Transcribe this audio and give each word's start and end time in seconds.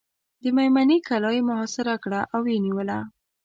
د 0.41 0.43
مېمنې 0.55 0.97
کلا 1.07 1.29
یې 1.35 1.41
محاصره 1.49 1.95
کړه 2.03 2.21
او 2.33 2.39
ویې 2.45 2.57
نیوله. 2.65 2.99